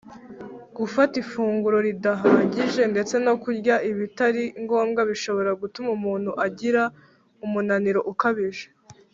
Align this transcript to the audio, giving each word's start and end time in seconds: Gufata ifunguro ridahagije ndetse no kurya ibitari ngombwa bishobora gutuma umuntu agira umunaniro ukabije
Gufata 0.77 1.13
ifunguro 1.23 1.77
ridahagije 1.87 2.81
ndetse 2.91 3.15
no 3.25 3.33
kurya 3.43 3.75
ibitari 3.89 4.43
ngombwa 4.63 5.01
bishobora 5.09 5.51
gutuma 5.61 5.89
umuntu 5.97 6.31
agira 6.45 6.83
umunaniro 7.45 8.01
ukabije 8.13 8.65